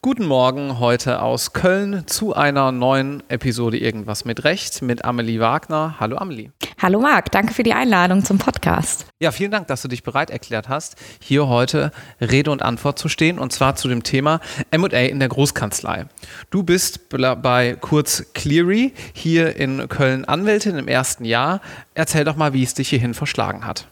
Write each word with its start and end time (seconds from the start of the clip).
Guten 0.00 0.24
Morgen 0.24 0.78
heute 0.78 1.20
aus 1.20 1.52
Köln 1.52 2.06
zu 2.06 2.34
einer 2.34 2.72
neuen 2.72 3.22
Episode 3.28 3.76
Irgendwas 3.76 4.24
mit 4.24 4.44
Recht 4.44 4.80
mit 4.80 5.04
Amelie 5.04 5.38
Wagner. 5.38 5.96
Hallo 6.00 6.16
Amelie. 6.16 6.50
Hallo 6.80 6.98
Marc, 6.98 7.30
danke 7.30 7.52
für 7.52 7.62
die 7.62 7.74
Einladung 7.74 8.24
zum 8.24 8.38
Podcast. 8.38 9.04
Ja, 9.20 9.32
vielen 9.32 9.50
Dank, 9.50 9.66
dass 9.66 9.82
du 9.82 9.88
dich 9.88 10.02
bereit 10.02 10.30
erklärt 10.30 10.70
hast, 10.70 10.96
hier 11.20 11.46
heute 11.46 11.92
Rede 12.22 12.50
und 12.50 12.62
Antwort 12.62 12.98
zu 12.98 13.10
stehen 13.10 13.38
und 13.38 13.52
zwar 13.52 13.76
zu 13.76 13.88
dem 13.88 14.02
Thema 14.02 14.40
MA 14.74 14.86
in 14.86 15.18
der 15.18 15.28
Großkanzlei. 15.28 16.06
Du 16.48 16.62
bist 16.62 17.10
bei 17.10 17.76
Kurz 17.78 18.32
Cleary 18.32 18.94
hier 19.12 19.56
in 19.56 19.90
Köln 19.90 20.24
Anwältin 20.24 20.78
im 20.78 20.88
ersten 20.88 21.26
Jahr. 21.26 21.60
Erzähl 21.92 22.24
doch 22.24 22.36
mal, 22.36 22.54
wie 22.54 22.62
es 22.62 22.72
dich 22.72 22.88
hierhin 22.88 23.12
verschlagen 23.12 23.66
hat. 23.66 23.88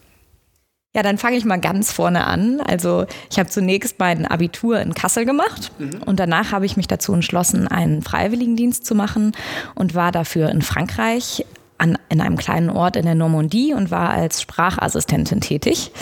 Ja, 0.95 1.03
dann 1.03 1.19
fange 1.19 1.37
ich 1.37 1.45
mal 1.45 1.61
ganz 1.61 1.93
vorne 1.93 2.27
an. 2.27 2.61
Also 2.61 3.07
ich 3.31 3.39
habe 3.39 3.51
zunächst 3.51 3.99
mein 3.99 4.27
Abitur 4.27 4.81
in 4.81 4.95
Kassel 4.95 5.27
gemacht 5.27 5.71
mhm. 5.79 6.03
und 6.07 6.19
danach 6.19 6.53
habe 6.53 6.67
ich 6.67 6.77
mich 6.77 6.87
dazu 6.87 7.13
entschlossen, 7.13 7.69
einen 7.69 8.03
Freiwilligendienst 8.03 8.87
zu 8.87 8.95
machen 8.95 9.33
und 9.75 9.95
war 9.95 10.13
dafür 10.13 10.49
in 10.49 10.63
Frankreich 10.63 11.45
an, 11.77 11.99
in 12.09 12.21
einem 12.21 12.37
kleinen 12.37 12.71
Ort 12.71 12.97
in 12.97 13.05
der 13.05 13.15
Normandie 13.15 13.75
und 13.75 13.91
war 13.91 14.11
als 14.11 14.43
Sprachassistentin 14.43 15.41
tätig. 15.41 15.93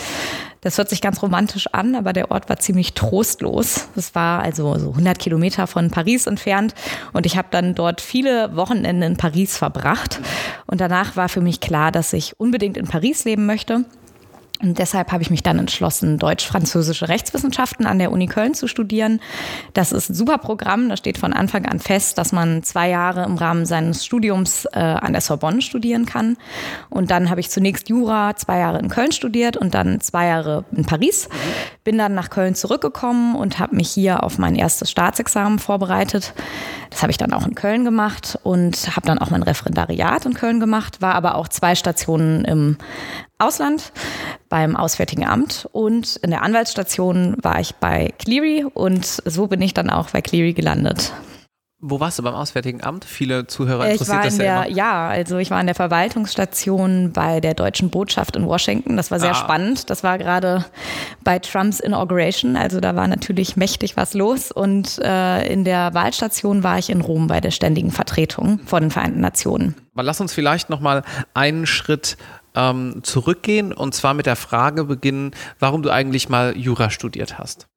Das 0.61 0.77
hört 0.77 0.89
sich 0.89 1.01
ganz 1.01 1.21
romantisch 1.21 1.67
an, 1.71 1.93
aber 1.93 2.13
der 2.13 2.31
Ort 2.31 2.49
war 2.49 2.57
ziemlich 2.57 2.93
trostlos. 2.93 3.89
Es 3.95 4.15
war 4.15 4.41
also 4.41 4.77
so 4.79 4.89
100 4.89 5.19
Kilometer 5.19 5.67
von 5.67 5.91
Paris 5.91 6.27
entfernt 6.27 6.73
und 7.13 7.25
ich 7.25 7.37
habe 7.37 7.49
dann 7.51 7.75
dort 7.75 8.01
viele 8.01 8.55
Wochenende 8.55 9.05
in 9.05 9.17
Paris 9.17 9.55
verbracht. 9.57 10.19
Und 10.65 10.81
danach 10.81 11.15
war 11.15 11.29
für 11.29 11.41
mich 11.41 11.59
klar, 11.59 11.91
dass 11.91 12.11
ich 12.13 12.39
unbedingt 12.39 12.77
in 12.77 12.87
Paris 12.87 13.23
leben 13.23 13.45
möchte. 13.45 13.85
Und 14.61 14.79
deshalb 14.79 15.11
habe 15.11 15.21
ich 15.21 15.29
mich 15.29 15.43
dann 15.43 15.59
entschlossen, 15.59 16.17
deutsch-französische 16.17 17.09
Rechtswissenschaften 17.09 17.85
an 17.85 17.99
der 17.99 18.11
Uni 18.11 18.25
Köln 18.25 18.53
zu 18.53 18.67
studieren. 18.67 19.19
Das 19.73 19.91
ist 19.91 20.09
ein 20.09 20.15
super 20.15 20.37
Programm. 20.37 20.89
Da 20.89 20.97
steht 20.97 21.17
von 21.17 21.33
Anfang 21.33 21.65
an 21.65 21.79
fest, 21.79 22.17
dass 22.17 22.31
man 22.31 22.63
zwei 22.63 22.89
Jahre 22.89 23.23
im 23.23 23.37
Rahmen 23.37 23.65
seines 23.65 24.03
Studiums 24.03 24.65
äh, 24.65 24.79
an 24.79 25.11
der 25.11 25.21
Sorbonne 25.21 25.61
studieren 25.61 26.05
kann. 26.05 26.37
Und 26.89 27.11
dann 27.11 27.29
habe 27.29 27.39
ich 27.39 27.49
zunächst 27.49 27.89
Jura 27.89 28.35
zwei 28.35 28.59
Jahre 28.59 28.79
in 28.79 28.89
Köln 28.89 29.11
studiert 29.11 29.57
und 29.57 29.73
dann 29.73 30.01
zwei 30.01 30.27
Jahre 30.27 30.65
in 30.71 30.85
Paris. 30.85 31.29
Bin 31.87 31.97
dann 31.97 32.15
nach 32.15 32.29
Köln 32.29 32.53
zurückgekommen 32.53 33.33
und 33.37 33.59
habe 33.59 33.77
mich 33.77 33.89
hier 33.89 34.21
auf 34.23 34.37
mein 34.37 34.57
erstes 34.57 34.91
Staatsexamen 34.91 35.57
vorbereitet. 35.57 36.33
Das 36.89 37.01
habe 37.01 37.11
ich 37.11 37.17
dann 37.17 37.31
auch 37.31 37.47
in 37.47 37.55
Köln 37.55 37.85
gemacht 37.85 38.37
und 38.43 38.93
habe 38.93 39.07
dann 39.07 39.19
auch 39.19 39.29
mein 39.29 39.41
Referendariat 39.41 40.25
in 40.25 40.33
Köln 40.33 40.59
gemacht, 40.59 41.01
war 41.01 41.15
aber 41.15 41.35
auch 41.35 41.47
zwei 41.47 41.75
Stationen 41.75 42.43
im 42.43 42.77
Ausland 43.37 43.93
beim 44.49 44.75
Auswärtigen 44.75 45.25
Amt 45.25 45.69
und 45.71 46.17
in 46.17 46.31
der 46.31 46.41
Anwaltsstation 46.41 47.37
war 47.41 47.61
ich 47.61 47.75
bei 47.75 48.13
Cleary 48.19 48.65
und 48.65 49.05
so 49.05 49.47
bin 49.47 49.61
ich 49.61 49.73
dann 49.73 49.89
auch 49.89 50.09
bei 50.09 50.19
Cleary 50.21 50.51
gelandet. 50.51 51.13
Wo 51.79 51.99
warst 51.99 52.17
du 52.17 52.23
beim 52.23 52.33
Auswärtigen 52.33 52.83
Amt? 52.83 53.05
Viele 53.05 53.45
Zuhörer 53.45 53.87
interessiert 53.87 54.07
ich 54.09 54.15
war 54.15 54.23
das 54.23 54.33
in 54.39 54.45
ja 54.45 54.61
der, 54.61 54.65
immer. 54.69 54.75
Ja, 54.77 55.07
also 55.09 55.37
ich 55.37 55.51
war 55.51 55.59
in 55.61 55.67
der 55.67 55.75
Verwaltungsstation 55.75 57.11
bei 57.13 57.39
der 57.39 57.53
deutschen 57.53 57.91
Botschaft 57.91 58.35
in 58.35 58.47
Washington. 58.47 58.97
Das 58.97 59.11
war 59.11 59.19
sehr 59.19 59.31
Ah. 59.31 59.35
spannend. 59.35 59.91
Das 59.91 60.03
war 60.03 60.17
gerade 60.17 60.65
bei 61.23 61.37
Trumps 61.37 61.79
Inauguration. 61.79 62.55
Also 62.55 62.79
da 62.79 62.95
war 62.95 63.07
natürlich 63.07 63.57
mächtig 63.57 63.95
was 63.95 64.15
los. 64.15 64.51
Und 64.51 64.97
äh, 65.03 65.45
in 65.53 65.65
der 65.65 65.93
Wahlstation 65.93 66.63
war 66.63 66.79
ich 66.79 66.89
in 66.89 67.01
Rom 67.01 67.27
bei 67.27 67.41
der 67.41 67.51
ständigen 67.51 67.91
Vertretung 67.91 68.59
von 68.65 68.81
den 68.81 68.89
Vereinten 68.91 69.21
Nationen. 69.21 69.75
Aber 69.93 70.01
lass 70.01 70.19
uns 70.19 70.33
vielleicht 70.33 70.71
noch 70.71 70.79
mal 70.79 71.03
einen 71.35 71.67
Schritt 71.67 72.17
ähm, 72.55 73.01
zurückgehen 73.03 73.71
und 73.71 73.93
zwar 73.93 74.15
mit 74.15 74.25
der 74.25 74.35
Frage 74.35 74.83
beginnen, 74.83 75.29
warum 75.59 75.83
du 75.83 75.91
eigentlich 75.91 76.27
mal 76.27 76.57
Jura 76.57 76.89
studiert 76.89 77.37
hast. 77.37 77.67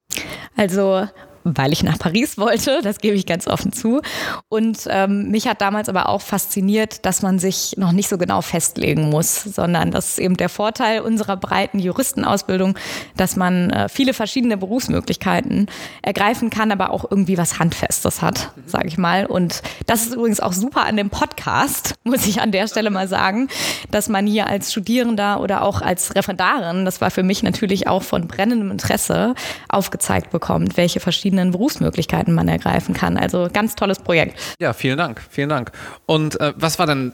Also 0.56 1.06
weil 1.44 1.72
ich 1.72 1.82
nach 1.82 1.98
Paris 1.98 2.38
wollte, 2.38 2.80
das 2.82 2.98
gebe 2.98 3.16
ich 3.16 3.26
ganz 3.26 3.46
offen 3.46 3.72
zu. 3.72 4.00
Und 4.48 4.80
ähm, 4.88 5.30
mich 5.30 5.46
hat 5.48 5.60
damals 5.60 5.88
aber 5.88 6.08
auch 6.08 6.20
fasziniert, 6.20 7.04
dass 7.06 7.22
man 7.22 7.38
sich 7.38 7.74
noch 7.76 7.92
nicht 7.92 8.08
so 8.08 8.18
genau 8.18 8.42
festlegen 8.42 9.08
muss, 9.08 9.42
sondern 9.42 9.90
das 9.90 10.10
ist 10.10 10.18
eben 10.18 10.36
der 10.36 10.48
Vorteil 10.48 11.00
unserer 11.00 11.36
breiten 11.36 11.78
Juristenausbildung, 11.78 12.76
dass 13.16 13.36
man 13.36 13.70
äh, 13.70 13.88
viele 13.88 14.14
verschiedene 14.14 14.56
Berufsmöglichkeiten 14.56 15.66
ergreifen 16.02 16.50
kann, 16.50 16.72
aber 16.72 16.90
auch 16.90 17.10
irgendwie 17.10 17.38
was 17.38 17.58
Handfestes 17.58 18.22
hat, 18.22 18.52
sage 18.66 18.88
ich 18.88 18.98
mal. 18.98 19.26
Und 19.26 19.62
das 19.86 20.06
ist 20.06 20.14
übrigens 20.14 20.40
auch 20.40 20.52
super 20.52 20.84
an 20.84 20.96
dem 20.96 21.10
Podcast, 21.10 21.94
muss 22.04 22.26
ich 22.26 22.40
an 22.40 22.52
der 22.52 22.68
Stelle 22.68 22.90
mal 22.90 23.08
sagen, 23.08 23.48
dass 23.90 24.08
man 24.08 24.26
hier 24.26 24.46
als 24.46 24.72
Studierender 24.72 25.40
oder 25.40 25.62
auch 25.62 25.80
als 25.80 26.14
Referendarin, 26.14 26.84
das 26.84 27.00
war 27.00 27.10
für 27.10 27.22
mich 27.22 27.42
natürlich 27.42 27.88
auch 27.88 28.02
von 28.02 28.28
brennendem 28.28 28.70
Interesse, 28.70 29.34
aufgezeigt 29.68 30.30
bekommt, 30.30 30.76
welche 30.76 31.00
verschiedenen 31.00 31.29
Berufsmöglichkeiten 31.50 32.34
man 32.34 32.48
ergreifen 32.48 32.94
kann. 32.94 33.16
Also 33.16 33.48
ganz 33.52 33.74
tolles 33.74 33.98
Projekt. 33.98 34.38
Ja, 34.60 34.72
vielen 34.72 34.98
Dank, 34.98 35.22
vielen 35.30 35.48
Dank. 35.48 35.72
Und 36.06 36.40
äh, 36.40 36.52
was 36.56 36.78
war 36.78 36.86
denn 36.86 37.12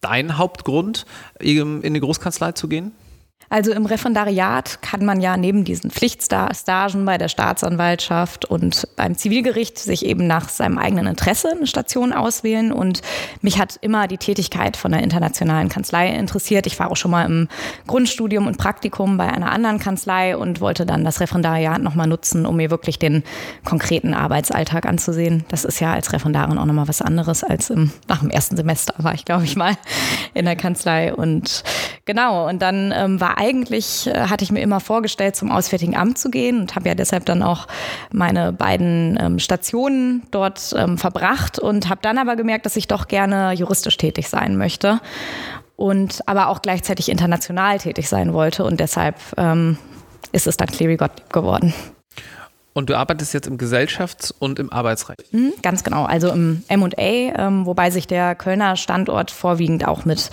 dein 0.00 0.36
Hauptgrund, 0.38 1.06
in 1.82 1.94
die 1.94 2.00
Großkanzlei 2.00 2.52
zu 2.52 2.68
gehen? 2.68 2.92
Also 3.48 3.72
im 3.72 3.86
Referendariat 3.86 4.80
kann 4.82 5.04
man 5.04 5.20
ja 5.20 5.36
neben 5.36 5.64
diesen 5.64 5.90
Pflichtstagen 5.90 7.04
bei 7.04 7.18
der 7.18 7.28
Staatsanwaltschaft 7.28 8.44
und 8.44 8.88
beim 8.96 9.16
Zivilgericht 9.16 9.78
sich 9.78 10.04
eben 10.04 10.26
nach 10.26 10.48
seinem 10.48 10.78
eigenen 10.78 11.06
Interesse 11.06 11.50
eine 11.50 11.66
Station 11.66 12.12
auswählen. 12.12 12.72
Und 12.72 13.02
mich 13.40 13.58
hat 13.58 13.78
immer 13.80 14.08
die 14.08 14.18
Tätigkeit 14.18 14.76
von 14.76 14.92
der 14.92 15.02
internationalen 15.02 15.68
Kanzlei 15.68 16.08
interessiert. 16.08 16.66
Ich 16.66 16.78
war 16.78 16.90
auch 16.90 16.96
schon 16.96 17.10
mal 17.10 17.26
im 17.26 17.48
Grundstudium 17.86 18.46
und 18.46 18.58
Praktikum 18.58 19.16
bei 19.16 19.32
einer 19.32 19.52
anderen 19.52 19.78
Kanzlei 19.78 20.36
und 20.36 20.60
wollte 20.60 20.86
dann 20.86 21.04
das 21.04 21.20
Referendariat 21.20 21.82
nochmal 21.82 22.06
nutzen, 22.06 22.46
um 22.46 22.56
mir 22.56 22.70
wirklich 22.70 22.98
den 22.98 23.22
konkreten 23.64 24.14
Arbeitsalltag 24.14 24.86
anzusehen. 24.86 25.44
Das 25.48 25.64
ist 25.64 25.80
ja 25.80 25.92
als 25.92 26.12
Referendarin 26.12 26.58
auch 26.58 26.64
nochmal 26.64 26.88
was 26.88 27.02
anderes 27.02 27.44
als 27.44 27.70
im, 27.70 27.90
nach 28.08 28.20
dem 28.20 28.30
ersten 28.30 28.56
Semester 28.56 28.94
war 28.98 29.14
ich, 29.14 29.24
glaube 29.24 29.44
ich, 29.44 29.56
mal 29.56 29.76
in 30.34 30.44
der 30.44 30.56
Kanzlei. 30.56 31.14
Und 31.14 31.62
genau, 32.04 32.48
und 32.48 32.62
dann 32.62 32.92
ähm, 32.94 33.20
war 33.20 33.33
eigentlich, 33.36 34.06
äh, 34.06 34.28
hatte 34.28 34.44
ich 34.44 34.52
mir 34.52 34.60
immer 34.60 34.80
vorgestellt, 34.80 35.36
zum 35.36 35.50
Auswärtigen 35.50 35.96
Amt 35.96 36.18
zu 36.18 36.30
gehen 36.30 36.60
und 36.60 36.74
habe 36.74 36.88
ja 36.88 36.94
deshalb 36.94 37.26
dann 37.26 37.42
auch 37.42 37.66
meine 38.12 38.52
beiden 38.52 39.18
ähm, 39.20 39.38
Stationen 39.38 40.22
dort 40.30 40.74
ähm, 40.76 40.98
verbracht 40.98 41.58
und 41.58 41.88
habe 41.88 42.00
dann 42.02 42.18
aber 42.18 42.36
gemerkt, 42.36 42.66
dass 42.66 42.76
ich 42.76 42.88
doch 42.88 43.08
gerne 43.08 43.52
juristisch 43.52 43.96
tätig 43.96 44.28
sein 44.28 44.56
möchte 44.56 45.00
und 45.76 46.20
aber 46.26 46.48
auch 46.48 46.62
gleichzeitig 46.62 47.08
international 47.08 47.78
tätig 47.78 48.08
sein 48.08 48.32
wollte 48.32 48.64
und 48.64 48.80
deshalb 48.80 49.16
ähm, 49.36 49.78
ist 50.32 50.46
es 50.46 50.56
dann 50.56 50.68
Cleary 50.68 50.96
Gottlieb 50.96 51.32
geworden. 51.32 51.74
Und 52.74 52.90
du 52.90 52.98
arbeitest 52.98 53.32
jetzt 53.32 53.46
im 53.46 53.56
Gesellschafts- 53.56 54.34
und 54.36 54.58
im 54.58 54.72
Arbeitsrecht. 54.72 55.32
Mhm, 55.32 55.52
ganz 55.62 55.84
genau, 55.84 56.04
also 56.04 56.28
im 56.30 56.64
M&A, 56.66 56.90
ähm, 56.98 57.66
wobei 57.66 57.90
sich 57.90 58.08
der 58.08 58.34
Kölner 58.34 58.76
Standort 58.76 59.30
vorwiegend 59.30 59.86
auch 59.86 60.04
mit 60.04 60.28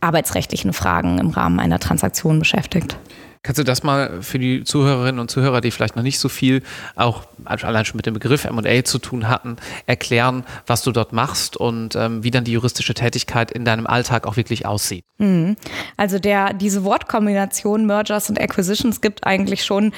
arbeitsrechtlichen 0.00 0.72
Fragen 0.72 1.18
im 1.18 1.28
Rahmen 1.28 1.60
einer 1.60 1.78
Transaktion 1.78 2.38
beschäftigt. 2.38 2.96
Kannst 3.44 3.58
du 3.58 3.64
das 3.64 3.82
mal 3.82 4.22
für 4.22 4.38
die 4.38 4.62
Zuhörerinnen 4.62 5.18
und 5.18 5.28
Zuhörer, 5.28 5.60
die 5.60 5.72
vielleicht 5.72 5.96
noch 5.96 6.04
nicht 6.04 6.20
so 6.20 6.28
viel 6.28 6.62
auch 6.94 7.24
allein 7.44 7.84
schon 7.84 7.96
mit 7.96 8.06
dem 8.06 8.14
Begriff 8.14 8.44
M&A 8.44 8.84
zu 8.84 9.00
tun 9.00 9.28
hatten, 9.28 9.56
erklären, 9.86 10.44
was 10.68 10.82
du 10.82 10.92
dort 10.92 11.12
machst 11.12 11.56
und 11.56 11.96
ähm, 11.96 12.22
wie 12.22 12.30
dann 12.30 12.44
die 12.44 12.52
juristische 12.52 12.94
Tätigkeit 12.94 13.50
in 13.50 13.64
deinem 13.64 13.88
Alltag 13.88 14.28
auch 14.28 14.36
wirklich 14.36 14.64
aussieht? 14.64 15.04
Mhm. 15.18 15.56
Also 15.96 16.20
der, 16.20 16.52
diese 16.52 16.84
Wortkombination 16.84 17.84
Mergers 17.84 18.30
und 18.30 18.40
Acquisitions 18.40 19.00
gibt 19.00 19.26
eigentlich 19.26 19.64
schon 19.64 19.92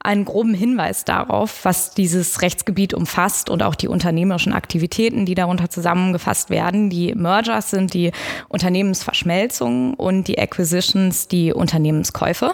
einen 0.00 0.26
groben 0.26 0.52
Hinweis 0.52 1.06
darauf, 1.06 1.64
was 1.64 1.94
dieses 1.94 2.42
Rechtsgebiet 2.42 2.92
umfasst 2.92 3.48
und 3.48 3.62
auch 3.62 3.76
die 3.76 3.88
unternehmerischen 3.88 4.52
Aktivitäten, 4.52 5.24
die 5.24 5.34
darunter 5.34 5.70
zusammengefasst 5.70 6.50
werden. 6.50 6.90
Die 6.90 7.14
Mergers 7.14 7.70
sind 7.70 7.94
die 7.94 8.12
Unternehmensverschmelzungen 8.48 9.94
und 9.94 10.28
die 10.28 10.38
Acquisitions 10.38 11.28
die 11.28 11.54
Unternehmenskäufe. 11.54 12.52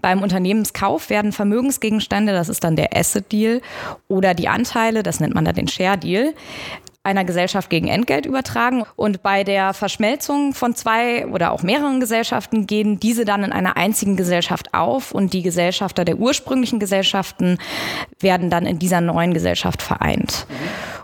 Beim 0.00 0.22
Unternehmenskauf 0.22 1.10
werden 1.10 1.32
Vermögensgegenstände, 1.32 2.32
das 2.32 2.48
ist 2.48 2.64
dann 2.64 2.76
der 2.76 2.96
Asset 2.96 3.30
Deal, 3.32 3.60
oder 4.08 4.34
die 4.34 4.48
Anteile, 4.48 5.02
das 5.02 5.20
nennt 5.20 5.34
man 5.34 5.44
dann 5.44 5.54
den 5.54 5.68
Share 5.68 5.98
Deal, 5.98 6.34
einer 7.02 7.24
Gesellschaft 7.24 7.70
gegen 7.70 7.88
Entgelt 7.88 8.26
übertragen. 8.26 8.84
Und 8.96 9.22
bei 9.22 9.42
der 9.42 9.72
Verschmelzung 9.72 10.52
von 10.52 10.74
zwei 10.74 11.26
oder 11.26 11.52
auch 11.52 11.62
mehreren 11.62 12.00
Gesellschaften 12.00 12.66
gehen 12.66 13.00
diese 13.00 13.24
dann 13.24 13.42
in 13.42 13.52
einer 13.52 13.76
einzigen 13.76 14.16
Gesellschaft 14.16 14.74
auf 14.74 15.12
und 15.12 15.32
die 15.32 15.42
Gesellschafter 15.42 16.04
der 16.04 16.18
ursprünglichen 16.18 16.78
Gesellschaften 16.78 17.58
werden 18.18 18.50
dann 18.50 18.66
in 18.66 18.78
dieser 18.78 19.00
neuen 19.00 19.32
Gesellschaft 19.32 19.80
vereint. 19.80 20.46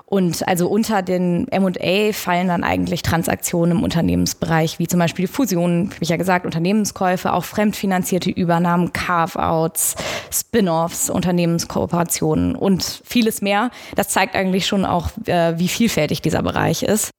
Und 0.09 0.47
also 0.47 0.69
unter 0.69 1.03
den 1.03 1.49
M&A 1.49 2.13
fallen 2.13 2.47
dann 2.47 2.63
eigentlich 2.63 3.03
Transaktionen 3.03 3.79
im 3.79 3.83
Unternehmensbereich, 3.83 4.79
wie 4.79 4.87
zum 4.87 5.01
Beispiel 5.01 5.27
Fusionen, 5.27 5.91
wie 5.99 6.05
ich 6.05 6.11
ja 6.11 6.17
gesagt, 6.17 6.47
Unternehmenskäufe, 6.47 7.33
auch 7.33 7.45
fremdfinanzierte 7.45 8.31
Übernahmen, 8.31 8.93
Carve-outs, 8.93 9.97
Spin-offs, 10.31 11.11
Unternehmenskooperationen 11.11 12.55
und 12.55 13.03
vieles 13.05 13.43
mehr. 13.43 13.71
Das 13.97 14.09
zeigt 14.11 14.37
eigentlich 14.37 14.69
schon 14.69 14.85
auch, 14.85 15.11
äh, 15.27 15.59
wie 15.59 15.69
vielfältig 15.69 16.23
dieser 16.23 16.43
Bereich 16.43 16.85
ist. 16.85 17.11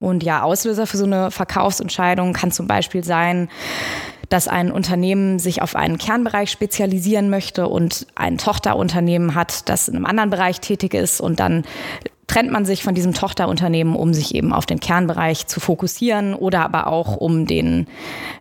Und 0.00 0.24
ja, 0.24 0.42
Auslöser 0.42 0.88
für 0.88 0.96
so 0.96 1.04
eine 1.04 1.30
Verkaufsentscheidung 1.30 2.32
kann 2.32 2.50
zum 2.50 2.66
Beispiel 2.66 3.04
sein, 3.04 3.48
dass 4.32 4.48
ein 4.48 4.72
Unternehmen 4.72 5.38
sich 5.38 5.60
auf 5.60 5.76
einen 5.76 5.98
Kernbereich 5.98 6.50
spezialisieren 6.50 7.28
möchte 7.28 7.68
und 7.68 8.06
ein 8.14 8.38
Tochterunternehmen 8.38 9.34
hat, 9.34 9.68
das 9.68 9.88
in 9.88 9.96
einem 9.96 10.06
anderen 10.06 10.30
Bereich 10.30 10.60
tätig 10.60 10.94
ist 10.94 11.20
und 11.20 11.38
dann 11.38 11.64
trennt 12.28 12.50
man 12.50 12.64
sich 12.64 12.82
von 12.82 12.94
diesem 12.94 13.12
Tochterunternehmen, 13.12 13.94
um 13.94 14.14
sich 14.14 14.34
eben 14.34 14.54
auf 14.54 14.64
den 14.64 14.80
Kernbereich 14.80 15.48
zu 15.48 15.60
fokussieren 15.60 16.32
oder 16.34 16.62
aber 16.62 16.86
auch 16.86 17.16
um 17.16 17.46
den, 17.46 17.88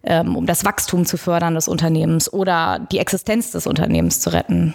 ähm, 0.03 0.37
um 0.37 0.45
das 0.45 0.63
Wachstum 0.63 1.05
zu 1.05 1.17
fördern 1.17 1.55
des 1.55 1.67
Unternehmens 1.67 2.31
oder 2.31 2.79
die 2.91 2.99
Existenz 2.99 3.51
des 3.51 3.67
Unternehmens 3.67 4.21
zu 4.21 4.31
retten. 4.31 4.73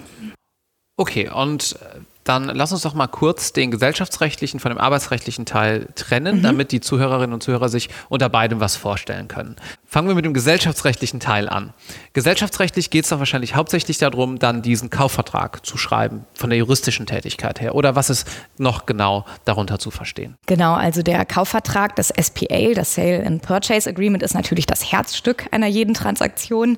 Okay, 0.98 1.30
und 1.30 1.78
dann 2.26 2.44
lass 2.44 2.72
uns 2.72 2.82
doch 2.82 2.94
mal 2.94 3.06
kurz 3.06 3.52
den 3.52 3.70
gesellschaftsrechtlichen 3.70 4.60
von 4.60 4.70
dem 4.70 4.78
arbeitsrechtlichen 4.78 5.46
Teil 5.46 5.88
trennen, 5.94 6.38
mhm. 6.38 6.42
damit 6.42 6.72
die 6.72 6.80
Zuhörerinnen 6.80 7.32
und 7.32 7.42
Zuhörer 7.42 7.68
sich 7.68 7.88
unter 8.08 8.28
beidem 8.28 8.60
was 8.60 8.76
vorstellen 8.76 9.28
können. 9.28 9.56
Fangen 9.96 10.08
wir 10.08 10.14
mit 10.14 10.26
dem 10.26 10.34
gesellschaftsrechtlichen 10.34 11.20
Teil 11.20 11.48
an. 11.48 11.72
Gesellschaftsrechtlich 12.12 12.90
geht 12.90 13.04
es 13.04 13.08
doch 13.08 13.18
wahrscheinlich 13.18 13.54
hauptsächlich 13.54 13.96
darum, 13.96 14.38
dann 14.38 14.60
diesen 14.60 14.90
Kaufvertrag 14.90 15.64
zu 15.64 15.78
schreiben, 15.78 16.26
von 16.34 16.50
der 16.50 16.58
juristischen 16.58 17.06
Tätigkeit 17.06 17.62
her. 17.62 17.74
Oder 17.74 17.96
was 17.96 18.10
ist 18.10 18.28
noch 18.58 18.84
genau 18.84 19.24
darunter 19.46 19.78
zu 19.78 19.90
verstehen? 19.90 20.34
Genau, 20.44 20.74
also 20.74 21.02
der 21.02 21.24
Kaufvertrag, 21.24 21.96
das 21.96 22.08
SPA, 22.08 22.74
das 22.74 22.94
Sale 22.94 23.24
and 23.24 23.40
Purchase 23.40 23.88
Agreement, 23.88 24.22
ist 24.22 24.34
natürlich 24.34 24.66
das 24.66 24.92
Herzstück 24.92 25.46
einer 25.50 25.66
jeden 25.66 25.94
Transaktion 25.94 26.76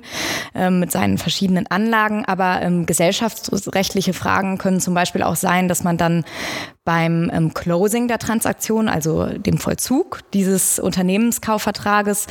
äh, 0.55 0.69
mit 0.69 0.93
seinen 0.93 1.17
verschiedenen 1.17 1.67
Anlagen. 1.67 2.23
Aber 2.23 2.61
ähm, 2.61 2.85
gesellschaftsrechtliche 2.85 4.13
Fragen 4.13 4.57
können 4.57 4.79
zum 4.79 4.93
Beispiel 4.93 5.23
auch 5.23 5.35
sein, 5.35 5.67
dass 5.67 5.83
man 5.83 5.97
dann 5.97 6.23
beim 6.89 7.29
ähm, 7.31 7.53
Closing 7.53 8.07
der 8.07 8.17
Transaktion, 8.17 8.89
also 8.89 9.25
dem 9.25 9.59
Vollzug 9.59 10.21
dieses 10.33 10.79
Unternehmenskaufvertrages, 10.79 12.25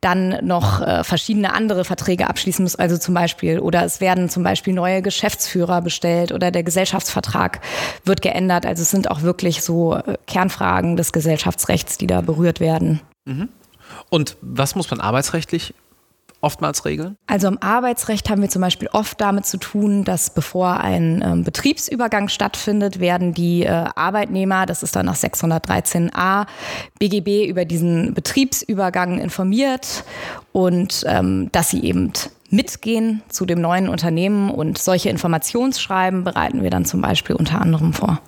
dann 0.00 0.27
noch 0.44 0.80
äh, 0.80 1.04
verschiedene 1.04 1.52
andere 1.52 1.84
Verträge 1.84 2.28
abschließen 2.28 2.62
muss. 2.62 2.76
Also 2.76 2.96
zum 2.98 3.14
Beispiel, 3.14 3.58
oder 3.58 3.84
es 3.84 4.00
werden 4.00 4.28
zum 4.28 4.42
Beispiel 4.42 4.74
neue 4.74 5.02
Geschäftsführer 5.02 5.82
bestellt 5.82 6.32
oder 6.32 6.50
der 6.50 6.62
Gesellschaftsvertrag 6.62 7.60
wird 8.04 8.22
geändert. 8.22 8.66
Also 8.66 8.82
es 8.82 8.90
sind 8.90 9.10
auch 9.10 9.22
wirklich 9.22 9.62
so 9.62 9.96
äh, 9.96 10.16
Kernfragen 10.26 10.96
des 10.96 11.12
Gesellschaftsrechts, 11.12 11.98
die 11.98 12.06
da 12.06 12.20
berührt 12.20 12.60
werden. 12.60 13.00
Mhm. 13.24 13.48
Und 14.10 14.36
was 14.40 14.74
muss 14.74 14.90
man 14.90 15.00
arbeitsrechtlich 15.00 15.74
oftmals 16.40 16.84
regeln? 16.84 17.16
Also 17.26 17.48
im 17.48 17.60
Arbeitsrecht 17.60 18.30
haben 18.30 18.42
wir 18.42 18.48
zum 18.48 18.62
Beispiel 18.62 18.88
oft 18.92 19.20
damit 19.20 19.46
zu 19.46 19.56
tun, 19.58 20.04
dass 20.04 20.30
bevor 20.30 20.78
ein 20.78 21.22
ähm, 21.24 21.44
Betriebsübergang 21.44 22.28
stattfindet, 22.28 23.00
werden 23.00 23.34
die 23.34 23.64
äh, 23.64 23.68
Arbeitnehmer, 23.68 24.66
das 24.66 24.82
ist 24.82 24.96
dann 24.96 25.06
nach 25.06 25.16
613a 25.16 26.46
BGB, 26.98 27.48
über 27.48 27.64
diesen 27.64 28.14
Betriebsübergang 28.14 29.18
informiert 29.18 30.04
und 30.52 31.04
ähm, 31.06 31.50
dass 31.52 31.70
sie 31.70 31.82
eben 31.82 32.12
mitgehen 32.50 33.22
zu 33.28 33.44
dem 33.44 33.60
neuen 33.60 33.88
Unternehmen 33.88 34.50
und 34.50 34.78
solche 34.78 35.10
Informationsschreiben 35.10 36.24
bereiten 36.24 36.62
wir 36.62 36.70
dann 36.70 36.84
zum 36.84 37.00
Beispiel 37.00 37.36
unter 37.36 37.60
anderem 37.60 37.92
vor. 37.92 38.20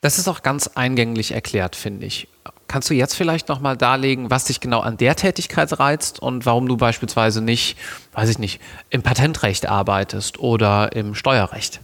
Das 0.00 0.18
ist 0.18 0.28
auch 0.28 0.42
ganz 0.42 0.68
eingänglich 0.74 1.32
erklärt, 1.32 1.76
finde 1.76 2.06
ich. 2.06 2.28
Kannst 2.74 2.90
du 2.90 2.94
jetzt 2.94 3.14
vielleicht 3.14 3.48
nochmal 3.48 3.76
darlegen, 3.76 4.30
was 4.32 4.46
dich 4.46 4.58
genau 4.58 4.80
an 4.80 4.96
der 4.96 5.14
Tätigkeit 5.14 5.78
reizt 5.78 6.18
und 6.18 6.44
warum 6.44 6.66
du 6.66 6.76
beispielsweise 6.76 7.40
nicht, 7.40 7.78
weiß 8.14 8.28
ich 8.30 8.40
nicht, 8.40 8.60
im 8.90 9.00
Patentrecht 9.00 9.68
arbeitest 9.68 10.40
oder 10.40 10.90
im 10.90 11.14
Steuerrecht? 11.14 11.80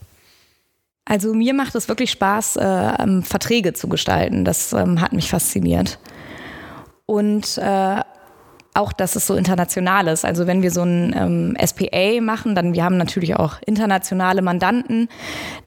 Also 1.04 1.32
mir 1.32 1.54
macht 1.54 1.76
es 1.76 1.86
wirklich 1.86 2.10
Spaß, 2.10 2.56
äh, 2.56 2.64
ähm, 2.64 3.22
Verträge 3.22 3.72
zu 3.72 3.88
gestalten. 3.88 4.44
Das 4.44 4.72
ähm, 4.72 5.00
hat 5.00 5.12
mich 5.12 5.30
fasziniert. 5.30 6.00
Und 7.06 7.56
äh, 7.58 8.00
auch, 8.74 8.92
dass 8.92 9.16
es 9.16 9.26
so 9.26 9.34
international 9.34 10.06
ist. 10.08 10.24
Also 10.24 10.46
wenn 10.46 10.62
wir 10.62 10.70
so 10.70 10.82
ein 10.82 11.14
ähm, 11.16 11.56
SPA 11.64 12.20
machen, 12.20 12.54
dann 12.54 12.72
wir 12.72 12.84
haben 12.84 12.96
natürlich 12.96 13.34
auch 13.36 13.56
internationale 13.66 14.42
Mandanten, 14.42 15.08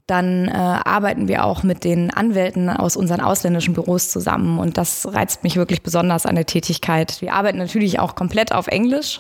dann 0.08 0.48
äh, 0.48 0.52
arbeiten 0.52 1.28
wir 1.28 1.46
auch 1.46 1.64
mit 1.64 1.84
den 1.84 2.12
Anwälten 2.12 2.70
aus 2.70 2.96
unseren 2.96 3.22
ausländischen 3.22 3.74
Büros 3.74 4.10
zusammen 4.10 4.60
und 4.60 4.78
das 4.78 5.08
reizt 5.14 5.44
mich 5.44 5.56
wirklich 5.56 5.82
besonders 5.82 6.26
an 6.26 6.36
der 6.36 6.46
Tätigkeit. 6.46 7.22
Wir 7.22 7.34
arbeiten 7.34 7.58
natürlich 7.58 8.00
auch 8.00 8.16
komplett 8.16 8.54
auf 8.54 8.68
Englisch, 8.68 9.20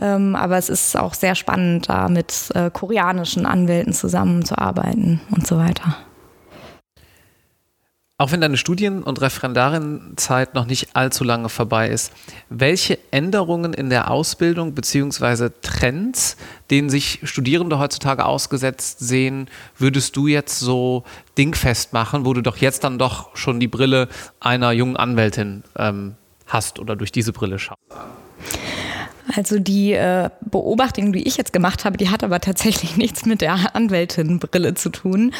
ähm, 0.00 0.36
aber 0.36 0.56
es 0.56 0.68
ist 0.68 0.96
auch 0.96 1.14
sehr 1.14 1.34
spannend, 1.34 1.88
da 1.88 2.08
mit 2.08 2.50
äh, 2.54 2.70
koreanischen 2.70 3.46
Anwälten 3.46 3.92
zusammenzuarbeiten 3.92 5.20
und 5.30 5.46
so 5.46 5.58
weiter. 5.58 5.96
Auch 8.18 8.32
wenn 8.32 8.40
deine 8.40 8.56
Studien- 8.56 9.02
und 9.02 9.20
Referendarienzeit 9.20 10.54
noch 10.54 10.64
nicht 10.64 10.96
allzu 10.96 11.22
lange 11.22 11.50
vorbei 11.50 11.90
ist, 11.90 12.12
welche 12.48 12.98
Änderungen 13.10 13.74
in 13.74 13.90
der 13.90 14.10
Ausbildung 14.10 14.72
bzw. 14.72 15.50
Trends, 15.60 16.38
denen 16.70 16.88
sich 16.88 17.20
Studierende 17.24 17.78
heutzutage 17.78 18.24
ausgesetzt 18.24 19.00
sehen, 19.00 19.50
würdest 19.76 20.16
du 20.16 20.28
jetzt 20.28 20.58
so 20.58 21.04
dingfest 21.36 21.92
machen, 21.92 22.24
wo 22.24 22.32
du 22.32 22.40
doch 22.40 22.56
jetzt 22.56 22.84
dann 22.84 22.98
doch 22.98 23.36
schon 23.36 23.60
die 23.60 23.68
Brille 23.68 24.08
einer 24.40 24.72
jungen 24.72 24.96
Anwältin 24.96 25.62
ähm, 25.76 26.14
hast 26.46 26.78
oder 26.78 26.96
durch 26.96 27.12
diese 27.12 27.34
Brille 27.34 27.58
schaust? 27.58 27.78
Also 29.34 29.58
die 29.58 29.92
äh, 29.92 30.30
Beobachtung, 30.40 31.12
die 31.12 31.26
ich 31.26 31.36
jetzt 31.36 31.52
gemacht 31.52 31.84
habe, 31.84 31.96
die 31.96 32.10
hat 32.10 32.22
aber 32.22 32.40
tatsächlich 32.40 32.96
nichts 32.96 33.26
mit 33.26 33.40
der 33.40 33.74
Anwältinbrille 33.74 34.74
zu 34.74 34.90
tun, 34.90 35.32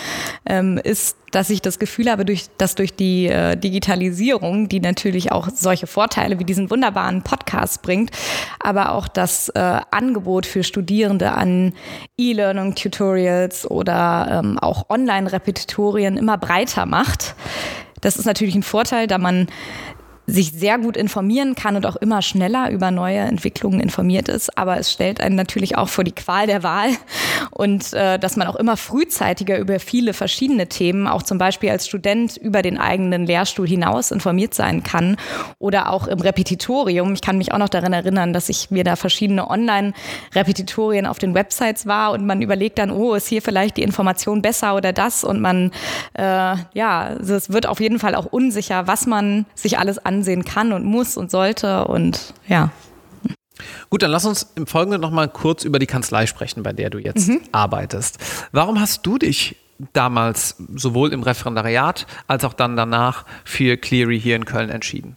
ähm, 0.44 0.78
ist, 0.82 1.16
dass 1.30 1.50
ich 1.50 1.62
das 1.62 1.78
Gefühl 1.78 2.10
habe, 2.10 2.24
durch, 2.24 2.46
dass 2.58 2.74
durch 2.74 2.94
die 2.94 3.26
äh, 3.26 3.56
Digitalisierung, 3.56 4.68
die 4.68 4.80
natürlich 4.80 5.32
auch 5.32 5.48
solche 5.54 5.86
Vorteile 5.86 6.38
wie 6.38 6.44
diesen 6.44 6.70
wunderbaren 6.70 7.22
Podcast 7.22 7.82
bringt, 7.82 8.10
aber 8.58 8.92
auch 8.92 9.06
das 9.08 9.50
äh, 9.50 9.80
Angebot 9.90 10.46
für 10.46 10.64
Studierende 10.64 11.32
an 11.32 11.72
E-Learning-Tutorials 12.16 13.70
oder 13.70 14.42
ähm, 14.42 14.58
auch 14.58 14.88
Online-Repetitorien 14.88 16.16
immer 16.16 16.38
breiter 16.38 16.86
macht. 16.86 17.34
Das 18.00 18.16
ist 18.16 18.26
natürlich 18.26 18.54
ein 18.54 18.62
Vorteil, 18.62 19.06
da 19.06 19.18
man 19.18 19.48
sich 20.26 20.52
sehr 20.52 20.78
gut 20.78 20.96
informieren 20.96 21.54
kann 21.54 21.76
und 21.76 21.86
auch 21.86 21.96
immer 21.96 22.20
schneller 22.20 22.70
über 22.70 22.90
neue 22.90 23.20
Entwicklungen 23.20 23.80
informiert 23.80 24.28
ist. 24.28 24.56
Aber 24.58 24.76
es 24.78 24.92
stellt 24.92 25.20
einen 25.20 25.36
natürlich 25.36 25.78
auch 25.78 25.88
vor 25.88 26.04
die 26.04 26.12
Qual 26.12 26.46
der 26.46 26.62
Wahl 26.62 26.90
und 27.50 27.92
äh, 27.92 28.18
dass 28.18 28.36
man 28.36 28.48
auch 28.48 28.56
immer 28.56 28.76
frühzeitiger 28.76 29.58
über 29.58 29.78
viele 29.78 30.12
verschiedene 30.12 30.68
Themen, 30.68 31.06
auch 31.06 31.22
zum 31.22 31.38
Beispiel 31.38 31.70
als 31.70 31.86
Student 31.86 32.36
über 32.36 32.62
den 32.62 32.78
eigenen 32.78 33.26
Lehrstuhl 33.26 33.68
hinaus 33.68 34.10
informiert 34.10 34.54
sein 34.54 34.82
kann 34.82 35.16
oder 35.58 35.90
auch 35.92 36.08
im 36.08 36.20
Repetitorium. 36.20 37.12
Ich 37.12 37.22
kann 37.22 37.38
mich 37.38 37.52
auch 37.52 37.58
noch 37.58 37.68
daran 37.68 37.92
erinnern, 37.92 38.32
dass 38.32 38.48
ich 38.48 38.70
mir 38.70 38.82
da 38.82 38.96
verschiedene 38.96 39.48
Online-Repetitorien 39.48 41.06
auf 41.06 41.18
den 41.18 41.34
Websites 41.34 41.86
war 41.86 42.12
und 42.12 42.26
man 42.26 42.42
überlegt 42.42 42.78
dann, 42.78 42.90
oh, 42.90 43.14
ist 43.14 43.28
hier 43.28 43.42
vielleicht 43.42 43.76
die 43.76 43.82
Information 43.82 44.42
besser 44.42 44.74
oder 44.74 44.92
das 44.92 45.22
und 45.22 45.40
man, 45.40 45.70
äh, 46.14 46.56
ja, 46.72 47.12
es 47.14 47.52
wird 47.52 47.66
auf 47.66 47.80
jeden 47.80 47.98
Fall 47.98 48.14
auch 48.14 48.26
unsicher, 48.26 48.86
was 48.86 49.06
man 49.06 49.46
sich 49.54 49.78
alles 49.78 49.98
an 49.98 50.15
ansehen 50.16 50.44
kann 50.44 50.72
und 50.72 50.84
muss 50.84 51.16
und 51.16 51.30
sollte 51.30 51.86
und 51.86 52.34
ja. 52.48 52.70
Gut, 53.90 54.02
dann 54.02 54.10
lass 54.10 54.24
uns 54.24 54.52
im 54.54 54.66
Folgenden 54.66 55.00
nochmal 55.00 55.28
kurz 55.28 55.64
über 55.64 55.78
die 55.78 55.86
Kanzlei 55.86 56.26
sprechen, 56.26 56.62
bei 56.62 56.72
der 56.72 56.90
du 56.90 56.98
jetzt 56.98 57.28
mhm. 57.28 57.40
arbeitest. 57.52 58.18
Warum 58.52 58.80
hast 58.80 59.06
du 59.06 59.18
dich 59.18 59.56
damals 59.92 60.56
sowohl 60.74 61.12
im 61.12 61.22
Referendariat 61.22 62.06
als 62.26 62.44
auch 62.44 62.54
dann 62.54 62.76
danach 62.76 63.24
für 63.44 63.76
Cleary 63.76 64.20
hier 64.20 64.36
in 64.36 64.44
Köln 64.44 64.70
entschieden? 64.70 65.16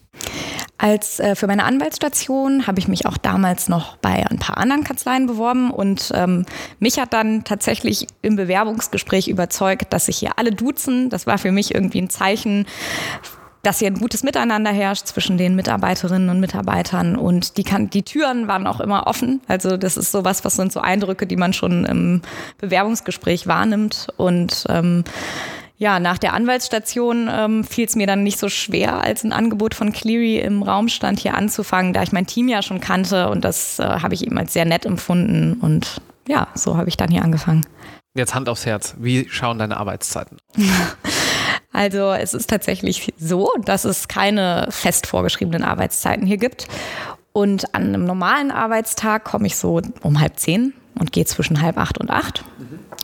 Als 0.77 1.19
äh, 1.19 1.35
für 1.35 1.47
meine 1.47 1.65
Anwaltsstation 1.65 2.65
habe 2.65 2.79
ich 2.79 2.87
mich 2.87 3.05
auch 3.05 3.17
damals 3.17 3.67
noch 3.67 3.97
bei 3.97 4.25
ein 4.25 4.39
paar 4.39 4.57
anderen 4.57 4.85
Kanzleien 4.85 5.27
beworben 5.27 5.71
und 5.71 6.11
ähm, 6.15 6.45
mich 6.79 6.99
hat 6.99 7.11
dann 7.11 7.43
tatsächlich 7.43 8.07
im 8.21 8.37
Bewerbungsgespräch 8.37 9.27
überzeugt, 9.27 9.91
dass 9.91 10.05
sich 10.05 10.17
hier 10.17 10.37
alle 10.37 10.51
duzen. 10.51 11.09
Das 11.09 11.27
war 11.27 11.37
für 11.37 11.51
mich 11.51 11.75
irgendwie 11.75 12.01
ein 12.01 12.09
Zeichen 12.09 12.65
dass 13.61 13.79
hier 13.79 13.87
ein 13.87 13.99
gutes 13.99 14.23
Miteinander 14.23 14.71
herrscht 14.71 15.07
zwischen 15.07 15.37
den 15.37 15.55
Mitarbeiterinnen 15.55 16.29
und 16.29 16.39
Mitarbeitern 16.39 17.15
und 17.15 17.57
die, 17.57 17.63
kann, 17.63 17.89
die 17.89 18.03
Türen 18.03 18.47
waren 18.47 18.67
auch 18.67 18.79
immer 18.79 19.07
offen. 19.07 19.41
Also 19.47 19.77
das 19.77 19.97
ist 19.97 20.11
sowas, 20.11 20.45
was 20.45 20.55
sind 20.55 20.71
so 20.71 20.79
Eindrücke, 20.79 21.27
die 21.27 21.35
man 21.35 21.53
schon 21.53 21.85
im 21.85 22.21
Bewerbungsgespräch 22.57 23.47
wahrnimmt 23.47 24.07
und 24.17 24.65
ähm, 24.69 25.03
ja, 25.77 26.01
nach 26.01 26.17
der 26.17 26.33
Anwaltsstation 26.33 27.29
ähm, 27.31 27.63
fiel 27.63 27.85
es 27.85 27.95
mir 27.95 28.05
dann 28.05 28.21
nicht 28.23 28.37
so 28.37 28.49
schwer, 28.49 29.01
als 29.01 29.23
ein 29.23 29.31
Angebot 29.31 29.73
von 29.73 29.93
Cleary 29.93 30.37
im 30.39 30.61
Raum 30.61 30.89
stand, 30.89 31.19
hier 31.19 31.35
anzufangen, 31.35 31.93
da 31.93 32.03
ich 32.03 32.11
mein 32.11 32.27
Team 32.27 32.49
ja 32.49 32.61
schon 32.61 32.81
kannte 32.81 33.29
und 33.29 33.45
das 33.45 33.79
äh, 33.79 33.83
habe 33.83 34.13
ich 34.13 34.25
eben 34.25 34.37
als 34.37 34.51
sehr 34.51 34.65
nett 34.65 34.85
empfunden 34.85 35.53
und 35.61 36.01
ja, 36.27 36.47
so 36.53 36.75
habe 36.75 36.89
ich 36.89 36.97
dann 36.97 37.09
hier 37.09 37.23
angefangen. 37.23 37.65
Jetzt 38.13 38.35
Hand 38.35 38.49
aufs 38.49 38.65
Herz, 38.65 38.95
wie 38.99 39.27
schauen 39.29 39.57
deine 39.57 39.77
Arbeitszeiten? 39.77 40.37
Also 41.71 42.11
es 42.11 42.33
ist 42.33 42.49
tatsächlich 42.49 43.13
so, 43.17 43.51
dass 43.63 43.85
es 43.85 44.07
keine 44.07 44.67
fest 44.69 45.07
vorgeschriebenen 45.07 45.63
Arbeitszeiten 45.63 46.25
hier 46.25 46.37
gibt. 46.37 46.67
Und 47.31 47.75
an 47.75 47.83
einem 47.83 48.05
normalen 48.05 48.51
Arbeitstag 48.51 49.23
komme 49.23 49.47
ich 49.47 49.55
so 49.55 49.81
um 50.01 50.19
halb 50.19 50.39
zehn 50.39 50.73
und 50.99 51.11
gehe 51.11 51.25
zwischen 51.25 51.61
halb 51.61 51.77
acht 51.77 51.99
und 51.99 52.09
acht. 52.09 52.43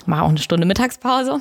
Mache 0.07 0.24
auch 0.24 0.29
eine 0.29 0.39
Stunde 0.39 0.65
Mittagspause. 0.65 1.39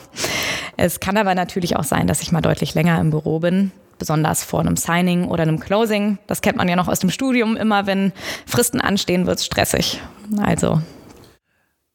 Es 0.77 1.01
kann 1.01 1.17
aber 1.17 1.35
natürlich 1.35 1.77
auch 1.77 1.85
sein, 1.85 2.07
dass 2.07 2.21
ich 2.23 2.31
mal 2.31 2.41
deutlich 2.41 2.75
länger 2.75 3.01
im 3.01 3.11
Büro 3.11 3.39
bin. 3.41 3.73
besonders 3.99 4.45
vor 4.45 4.61
einem 4.61 4.77
Signing 4.77 5.27
oder 5.29 5.43
einem 5.43 5.61
Closing. 5.61 6.19
Das 6.27 6.41
kennt 6.41 6.57
man 6.57 6.69
ja 6.69 6.77
noch 6.77 6.89
aus 6.89 7.01
dem 7.01 7.11
Studium. 7.11 7.57
Immer 7.57 7.87
wenn 7.87 8.13
Fristen 8.47 8.81
anstehen, 8.81 9.27
wird 9.27 9.39
es 9.39 9.47
stressig. 9.47 10.01
Also 10.43 10.81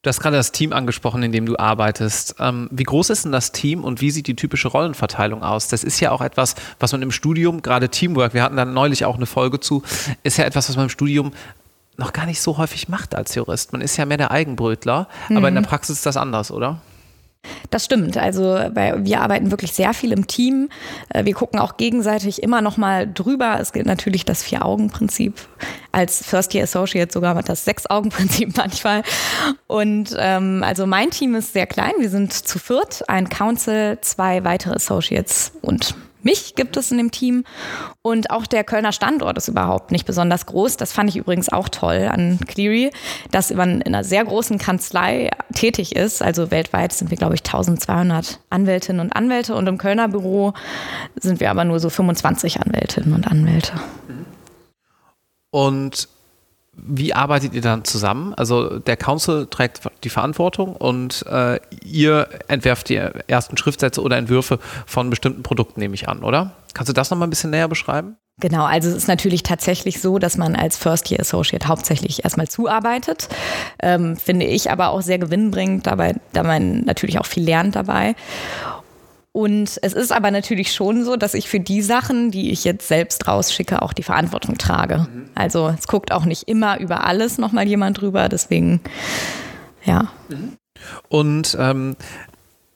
Du 0.01 0.07
hast 0.07 0.21
gerade 0.21 0.37
das 0.37 0.53
Team 0.53 0.71
angesprochen, 0.71 1.23
in 1.23 1.33
dem 1.33 1.45
du 1.45 1.57
arbeitest. 1.57 2.35
Ähm, 2.39 2.69
wie 2.71 2.83
groß 2.83 3.09
ist 3.09 3.25
denn 3.25 3.33
das 3.33 3.51
Team 3.51 3.83
und 3.83 3.99
wie 3.99 4.11
sieht 4.11 4.27
die 4.27 4.35
typische 4.35 4.69
Rollenverteilung 4.69 5.43
aus? 5.43 5.67
Das 5.67 5.83
ist 5.83 5.99
ja 5.99 6.11
auch 6.11 6.21
etwas, 6.21 6.55
was 6.79 6.93
man 6.93 7.01
im 7.01 7.11
Studium, 7.11 7.61
gerade 7.61 7.89
Teamwork, 7.89 8.33
wir 8.33 8.43
hatten 8.43 8.55
da 8.55 8.63
neulich 8.63 9.03
auch 9.03 9.17
eine 9.17 9.25
Folge 9.25 9.59
zu, 9.59 9.83
ist 10.23 10.37
ja 10.37 10.45
etwas, 10.45 10.69
was 10.69 10.77
man 10.77 10.85
im 10.85 10.89
Studium 10.89 11.33
noch 11.97 12.13
gar 12.13 12.25
nicht 12.25 12.39
so 12.39 12.57
häufig 12.57 12.87
macht 12.87 13.13
als 13.13 13.35
Jurist. 13.35 13.73
Man 13.73 13.81
ist 13.81 13.97
ja 13.97 14.05
mehr 14.05 14.15
der 14.15 14.31
Eigenbrötler, 14.31 15.09
mhm. 15.27 15.35
aber 15.35 15.49
in 15.49 15.55
der 15.55 15.63
mhm. 15.63 15.67
Praxis 15.67 15.97
ist 15.97 16.05
das 16.05 16.15
anders, 16.15 16.49
oder? 16.49 16.79
Das 17.69 17.85
stimmt. 17.85 18.17
Also 18.17 18.55
wir 18.55 19.21
arbeiten 19.21 19.51
wirklich 19.51 19.73
sehr 19.73 19.93
viel 19.93 20.11
im 20.11 20.25
Team. 20.25 20.69
Äh, 21.09 21.25
wir 21.25 21.33
gucken 21.33 21.59
auch 21.59 21.77
gegenseitig 21.77 22.41
immer 22.41 22.61
noch 22.61 22.77
mal 22.77 23.11
drüber. 23.11 23.59
Es 23.59 23.73
gilt 23.73 23.85
natürlich 23.85 24.25
das 24.25 24.41
Vier-Augen-Prinzip. 24.41 25.35
Als 25.91 26.25
First-Year 26.25 26.63
Associate 26.63 27.11
sogar 27.11 27.41
das 27.43 27.65
Sechs-Augen-Prinzip 27.65 28.53
manchmal. 28.57 29.03
Und 29.67 30.15
ähm, 30.17 30.63
also 30.65 30.87
mein 30.87 31.11
Team 31.11 31.35
ist 31.35 31.53
sehr 31.53 31.67
klein. 31.67 31.93
Wir 31.99 32.09
sind 32.09 32.33
zu 32.33 32.57
viert, 32.57 33.07
ein 33.07 33.29
Council, 33.29 33.99
zwei 34.01 34.43
weitere 34.43 34.75
Associates 34.75 35.51
und 35.61 35.95
mich 36.21 36.55
gibt 36.55 36.77
es 36.77 36.91
in 36.91 36.97
dem 36.97 37.11
Team 37.11 37.45
und 38.01 38.31
auch 38.31 38.45
der 38.45 38.63
Kölner 38.63 38.91
Standort 38.91 39.37
ist 39.37 39.47
überhaupt 39.47 39.91
nicht 39.91 40.05
besonders 40.05 40.45
groß. 40.45 40.77
Das 40.77 40.91
fand 40.91 41.09
ich 41.09 41.17
übrigens 41.17 41.49
auch 41.49 41.69
toll 41.69 42.09
an 42.11 42.39
Cleary, 42.47 42.91
dass 43.31 43.53
man 43.53 43.81
in 43.81 43.93
einer 43.93 44.03
sehr 44.03 44.25
großen 44.25 44.57
Kanzlei 44.57 45.31
tätig 45.53 45.95
ist. 45.95 46.21
Also 46.21 46.51
weltweit 46.51 46.93
sind 46.93 47.09
wir, 47.09 47.17
glaube 47.17 47.35
ich, 47.35 47.41
1200 47.41 48.39
Anwältinnen 48.49 48.99
und 49.01 49.15
Anwälte 49.15 49.55
und 49.55 49.67
im 49.67 49.77
Kölner 49.77 50.07
Büro 50.07 50.53
sind 51.15 51.39
wir 51.39 51.49
aber 51.51 51.63
nur 51.63 51.79
so 51.79 51.89
25 51.89 52.59
Anwältinnen 52.61 53.13
und 53.13 53.27
Anwälte. 53.27 53.73
Und 55.51 56.07
wie 56.85 57.13
arbeitet 57.13 57.53
ihr 57.53 57.61
dann 57.61 57.83
zusammen? 57.83 58.33
Also 58.33 58.79
der 58.79 58.97
Council 58.97 59.47
trägt 59.47 59.81
die 60.03 60.09
Verantwortung 60.09 60.75
und 60.75 61.25
äh, 61.27 61.59
ihr 61.83 62.27
entwerft 62.47 62.89
die 62.89 62.95
ersten 62.95 63.57
Schriftsätze 63.57 64.01
oder 64.01 64.17
Entwürfe 64.17 64.59
von 64.85 65.09
bestimmten 65.09 65.43
Produkten, 65.43 65.79
nehme 65.79 65.95
ich 65.95 66.07
an, 66.07 66.23
oder? 66.23 66.51
Kannst 66.73 66.89
du 66.89 66.93
das 66.93 67.09
nochmal 67.09 67.27
ein 67.27 67.31
bisschen 67.31 67.49
näher 67.51 67.67
beschreiben? 67.67 68.17
Genau, 68.39 68.63
also 68.63 68.89
es 68.89 68.95
ist 68.95 69.07
natürlich 69.07 69.43
tatsächlich 69.43 69.99
so, 69.99 70.17
dass 70.17 70.37
man 70.37 70.55
als 70.55 70.77
First 70.77 71.11
Year 71.11 71.19
Associate 71.19 71.67
hauptsächlich 71.67 72.23
erstmal 72.23 72.47
zuarbeitet. 72.47 73.27
Ähm, 73.81 74.15
finde 74.15 74.45
ich 74.45 74.71
aber 74.71 74.89
auch 74.89 75.01
sehr 75.01 75.19
gewinnbringend, 75.19 75.87
dabei, 75.87 76.15
da 76.31 76.43
man 76.43 76.85
natürlich 76.85 77.19
auch 77.19 77.25
viel 77.25 77.43
lernt 77.43 77.75
dabei. 77.75 78.15
Und 79.31 79.79
es 79.83 79.93
ist 79.93 80.11
aber 80.11 80.31
natürlich 80.31 80.73
schon 80.73 81.05
so, 81.05 81.15
dass 81.15 81.33
ich 81.35 81.47
für 81.47 81.59
die 81.59 81.81
Sachen, 81.81 82.31
die 82.31 82.51
ich 82.51 82.63
jetzt 82.63 82.87
selbst 82.87 83.27
rausschicke, 83.27 83.81
auch 83.81 83.93
die 83.93 84.03
Verantwortung 84.03 84.57
trage. 84.57 85.07
Mhm. 85.11 85.29
Also 85.35 85.69
es 85.69 85.87
guckt 85.87 86.11
auch 86.11 86.25
nicht 86.25 86.47
immer 86.47 86.79
über 86.79 87.05
alles 87.05 87.37
nochmal 87.37 87.67
jemand 87.67 88.01
drüber, 88.01 88.27
deswegen 88.27 88.81
ja. 89.85 90.11
Mhm. 90.29 90.57
Und 91.09 91.57
ähm, 91.59 91.95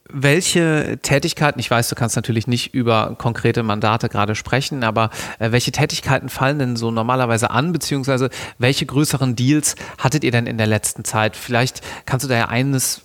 welche 0.09 0.99
Tätigkeiten, 1.01 1.59
ich 1.59 1.71
weiß, 1.71 1.89
du 1.89 1.95
kannst 1.95 2.15
natürlich 2.15 2.45
nicht 2.45 2.73
über 2.73 3.15
konkrete 3.17 3.63
Mandate 3.63 4.09
gerade 4.09 4.35
sprechen, 4.35 4.83
aber 4.83 5.09
äh, 5.39 5.51
welche 5.51 5.71
Tätigkeiten 5.71 6.29
fallen 6.29 6.59
denn 6.59 6.75
so 6.75 6.91
normalerweise 6.91 7.49
an, 7.49 7.73
beziehungsweise 7.73 8.29
welche 8.59 8.85
größeren 8.85 9.35
Deals 9.35 9.75
hattet 9.97 10.23
ihr 10.23 10.31
denn 10.31 10.45
in 10.45 10.57
der 10.57 10.67
letzten 10.67 11.03
Zeit? 11.03 11.35
Vielleicht 11.35 11.81
kannst 12.05 12.25
du 12.25 12.29
da 12.29 12.35
ja 12.35 12.47
eines 12.47 13.01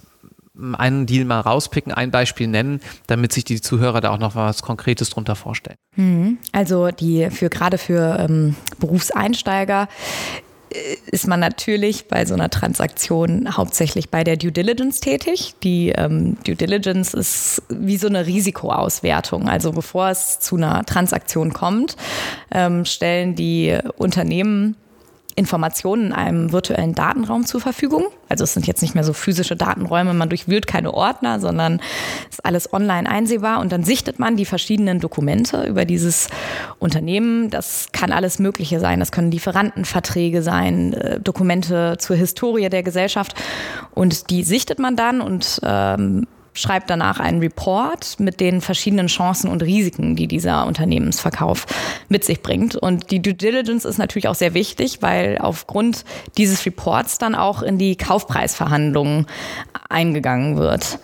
einen 0.76 1.06
Deal 1.06 1.24
mal 1.24 1.40
rauspicken, 1.40 1.92
ein 1.92 2.10
Beispiel 2.10 2.46
nennen, 2.46 2.80
damit 3.06 3.32
sich 3.32 3.44
die 3.44 3.60
Zuhörer 3.60 4.00
da 4.00 4.10
auch 4.10 4.18
noch 4.18 4.34
was 4.34 4.62
Konkretes 4.62 5.10
drunter 5.10 5.36
vorstellen. 5.36 5.76
Mhm. 5.96 6.38
Also 6.52 6.88
die 6.88 7.30
für 7.30 7.48
gerade 7.48 7.78
für 7.78 8.18
ähm, 8.18 8.54
Berufseinsteiger 8.78 9.88
äh, 10.70 10.96
ist 11.06 11.26
man 11.26 11.40
natürlich 11.40 12.08
bei 12.08 12.24
so 12.26 12.34
einer 12.34 12.50
Transaktion 12.50 13.56
hauptsächlich 13.56 14.10
bei 14.10 14.24
der 14.24 14.36
Due 14.36 14.52
Diligence 14.52 15.00
tätig. 15.00 15.54
Die 15.62 15.90
ähm, 15.90 16.36
Due 16.44 16.56
Diligence 16.56 17.14
ist 17.14 17.62
wie 17.68 17.96
so 17.96 18.08
eine 18.08 18.26
Risikoauswertung. 18.26 19.48
Also 19.48 19.72
bevor 19.72 20.10
es 20.10 20.40
zu 20.40 20.56
einer 20.56 20.84
Transaktion 20.84 21.52
kommt, 21.52 21.96
ähm, 22.50 22.84
stellen 22.84 23.34
die 23.34 23.78
Unternehmen 23.96 24.76
Informationen 25.38 26.06
in 26.06 26.12
einem 26.12 26.52
virtuellen 26.52 26.94
Datenraum 26.94 27.46
zur 27.46 27.60
Verfügung. 27.60 28.06
Also 28.28 28.44
es 28.44 28.52
sind 28.52 28.66
jetzt 28.66 28.82
nicht 28.82 28.94
mehr 28.94 29.04
so 29.04 29.12
physische 29.12 29.56
Datenräume, 29.56 30.12
man 30.12 30.28
durchwühlt 30.28 30.66
keine 30.66 30.92
Ordner, 30.92 31.40
sondern 31.40 31.80
ist 32.28 32.44
alles 32.44 32.72
online 32.72 33.08
einsehbar 33.08 33.60
und 33.60 33.72
dann 33.72 33.84
sichtet 33.84 34.18
man 34.18 34.36
die 34.36 34.44
verschiedenen 34.44 35.00
Dokumente 35.00 35.64
über 35.64 35.84
dieses 35.84 36.28
Unternehmen. 36.78 37.50
Das 37.50 37.88
kann 37.92 38.12
alles 38.12 38.38
Mögliche 38.38 38.80
sein. 38.80 39.00
Das 39.00 39.12
können 39.12 39.30
Lieferantenverträge 39.30 40.42
sein, 40.42 40.92
äh, 40.92 41.20
Dokumente 41.20 41.96
zur 41.98 42.16
Historie 42.16 42.68
der 42.68 42.82
Gesellschaft 42.82 43.34
und 43.94 44.30
die 44.30 44.42
sichtet 44.42 44.78
man 44.78 44.96
dann 44.96 45.20
und 45.20 45.60
ähm, 45.62 46.26
schreibt 46.58 46.90
danach 46.90 47.20
einen 47.20 47.40
Report 47.40 48.18
mit 48.18 48.40
den 48.40 48.60
verschiedenen 48.60 49.06
Chancen 49.06 49.50
und 49.50 49.62
Risiken, 49.62 50.16
die 50.16 50.26
dieser 50.26 50.66
Unternehmensverkauf 50.66 51.66
mit 52.08 52.24
sich 52.24 52.42
bringt. 52.42 52.76
Und 52.76 53.10
die 53.10 53.22
Due 53.22 53.34
Diligence 53.34 53.84
ist 53.84 53.98
natürlich 53.98 54.28
auch 54.28 54.34
sehr 54.34 54.54
wichtig, 54.54 54.98
weil 55.00 55.38
aufgrund 55.38 56.04
dieses 56.36 56.66
Reports 56.66 57.18
dann 57.18 57.34
auch 57.34 57.62
in 57.62 57.78
die 57.78 57.96
Kaufpreisverhandlungen 57.96 59.26
eingegangen 59.88 60.56
wird. 60.56 60.98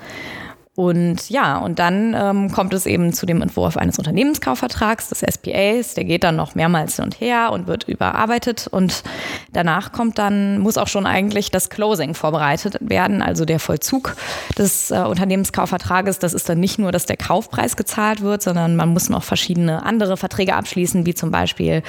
Und 0.77 1.31
ja, 1.31 1.59
und 1.59 1.79
dann 1.79 2.17
ähm, 2.19 2.51
kommt 2.51 2.75
es 2.75 2.85
eben 2.85 3.13
zu 3.13 3.27
dem 3.27 3.41
Entwurf 3.43 3.77
eines 3.77 3.97
Unternehmenskaufvertrags, 3.99 5.09
des 5.09 5.21
SPAs. 5.21 5.95
Der 5.95 6.05
geht 6.05 6.25
dann 6.25 6.35
noch 6.35 6.57
mehrmals 6.57 6.97
hin 6.97 7.05
und 7.05 7.21
her 7.21 7.53
und 7.53 7.69
wird 7.69 7.85
überarbeitet. 7.85 8.67
Und 8.67 9.05
danach 9.53 9.93
kommt 9.93 10.19
dann, 10.19 10.59
muss 10.59 10.77
auch 10.77 10.89
schon 10.89 11.07
eigentlich 11.07 11.53
das 11.53 11.71
Closing 11.71 12.15
vorbereitet 12.15 12.79
werden, 12.81 13.23
also 13.23 13.45
der 13.45 13.61
Vollzug 13.61 14.17
des 14.59 14.91
äh, 14.91 14.99
Unternehmenskaufvertrages. 14.99 16.19
Das 16.19 16.35
ist 16.35 16.49
dann 16.49 16.59
nicht 16.59 16.81
nur, 16.81 16.91
dass 16.91 17.07
der 17.07 17.19
Kaufpreis 17.19 17.77
gezahlt 17.77 18.23
wird, 18.23 18.43
sondern 18.43 18.75
man 18.75 18.89
muss 18.89 19.09
noch 19.09 19.23
verschiedene 19.23 19.85
andere 19.85 20.17
Verträge 20.17 20.57
abschließen, 20.57 21.07
wie 21.07 21.15
zum 21.15 21.31
Beispiel 21.31 21.85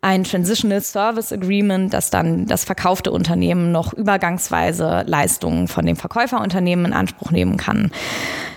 ein 0.00 0.22
Transitional 0.22 0.80
Service 0.80 1.32
Agreement, 1.32 1.92
das 1.92 2.10
dann 2.10 2.46
das 2.46 2.64
verkaufte 2.64 3.10
Unternehmen 3.10 3.72
noch 3.72 3.92
übergangsweise 3.92 5.02
Leistungen 5.06 5.66
von 5.66 5.86
dem 5.86 5.96
Verkäuferunternehmen 5.96 6.86
in 6.86 6.92
Anspruch 6.92 7.32
nehmen 7.32 7.56
kann 7.56 7.90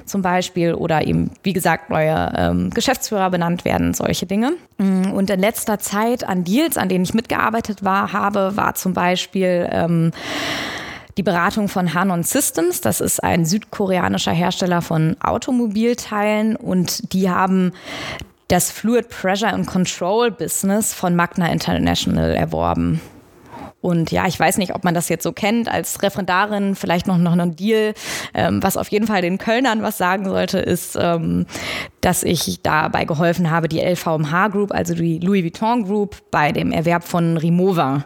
zum 0.05 0.21
Beispiel 0.21 0.73
oder 0.73 1.05
eben, 1.05 1.31
wie 1.43 1.53
gesagt, 1.53 1.89
neue 1.89 2.31
ähm, 2.37 2.69
Geschäftsführer 2.69 3.29
benannt 3.29 3.65
werden, 3.65 3.93
solche 3.93 4.25
Dinge. 4.25 4.53
Mm, 4.77 5.11
und 5.11 5.29
in 5.29 5.39
letzter 5.39 5.79
Zeit 5.79 6.23
an 6.23 6.43
Deals, 6.43 6.77
an 6.77 6.89
denen 6.89 7.03
ich 7.03 7.13
mitgearbeitet 7.13 7.83
war, 7.83 8.13
habe, 8.13 8.55
war 8.55 8.75
zum 8.75 8.93
Beispiel 8.93 9.67
ähm, 9.71 10.11
die 11.17 11.23
Beratung 11.23 11.69
von 11.69 11.93
Hanon 11.93 12.23
Systems. 12.23 12.81
Das 12.81 13.01
ist 13.01 13.23
ein 13.23 13.45
südkoreanischer 13.45 14.31
Hersteller 14.31 14.81
von 14.81 15.17
Automobilteilen 15.21 16.55
und 16.55 17.13
die 17.13 17.29
haben 17.29 17.71
das 18.47 18.71
Fluid 18.71 19.09
Pressure 19.09 19.51
and 19.51 19.65
Control 19.65 20.29
Business 20.29 20.93
von 20.93 21.15
Magna 21.15 21.51
International 21.51 22.35
erworben. 22.35 23.01
Und 23.85 24.09
ja, 24.09 24.25
ich 24.25 24.39
weiß 24.39 24.57
nicht, 24.57 24.73
ob 24.73 24.83
man 24.83 24.95
das 24.95 25.09
jetzt 25.09 25.21
so 25.21 25.31
kennt 25.31 25.69
als 25.69 26.01
Referendarin, 26.01 26.73
vielleicht 26.73 27.05
noch, 27.05 27.19
noch 27.19 27.37
ein 27.37 27.55
Deal. 27.55 27.93
Ähm, 28.33 28.63
was 28.63 28.77
auf 28.77 28.87
jeden 28.87 29.05
Fall 29.05 29.21
den 29.21 29.37
Kölnern 29.37 29.83
was 29.83 29.99
sagen 29.99 30.25
sollte, 30.25 30.57
ist, 30.57 30.97
ähm, 30.99 31.45
dass 32.01 32.23
ich 32.23 32.63
dabei 32.63 33.05
geholfen 33.05 33.51
habe, 33.51 33.67
die 33.67 33.79
LVMH 33.79 34.47
Group, 34.47 34.73
also 34.73 34.95
die 34.95 35.19
Louis 35.19 35.43
Vuitton 35.43 35.83
Group, 35.83 36.15
bei 36.31 36.51
dem 36.51 36.71
Erwerb 36.71 37.03
von 37.03 37.37
Rimowa 37.37 38.05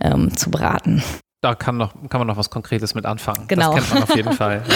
ähm, 0.00 0.34
zu 0.34 0.50
beraten. 0.50 1.04
Da 1.42 1.54
kann, 1.54 1.76
noch, 1.76 1.92
kann 2.08 2.20
man 2.20 2.26
noch 2.26 2.38
was 2.38 2.48
Konkretes 2.48 2.94
mit 2.94 3.04
anfangen. 3.04 3.44
Genau. 3.46 3.74
Das 3.74 3.90
kennt 3.90 4.00
man 4.00 4.02
auf 4.04 4.16
jeden 4.16 4.32
Fall. 4.38 4.62
Ja. 4.66 4.74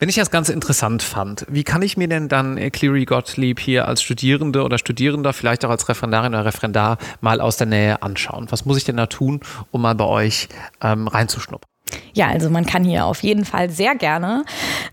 Wenn 0.00 0.08
ich 0.08 0.14
das 0.14 0.30
Ganze 0.30 0.52
interessant 0.52 1.02
fand, 1.02 1.44
wie 1.48 1.64
kann 1.64 1.82
ich 1.82 1.96
mir 1.96 2.06
denn 2.06 2.28
dann 2.28 2.54
Cleary 2.70 3.04
Gottlieb 3.04 3.58
hier 3.58 3.88
als 3.88 4.00
Studierende 4.00 4.62
oder 4.62 4.78
Studierender, 4.78 5.32
vielleicht 5.32 5.64
auch 5.64 5.70
als 5.70 5.88
Referendarin 5.88 6.34
oder 6.34 6.44
Referendar 6.44 6.98
mal 7.20 7.40
aus 7.40 7.56
der 7.56 7.66
Nähe 7.66 8.00
anschauen? 8.00 8.46
Was 8.50 8.64
muss 8.64 8.76
ich 8.76 8.84
denn 8.84 8.96
da 8.96 9.06
tun, 9.06 9.40
um 9.72 9.82
mal 9.82 9.96
bei 9.96 10.04
euch 10.04 10.48
ähm, 10.80 11.08
reinzuschnuppern? 11.08 11.68
Ja, 12.18 12.26
also 12.26 12.50
man 12.50 12.66
kann 12.66 12.82
hier 12.82 13.06
auf 13.06 13.22
jeden 13.22 13.44
Fall 13.44 13.70
sehr 13.70 13.94
gerne 13.94 14.44